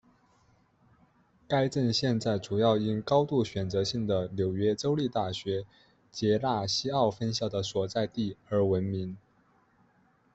[1.47, 5.63] 该镇现在主要因高度选择性的纽约州立大学
[6.11, 9.15] 杰纳西奥分校的所在地而闻名。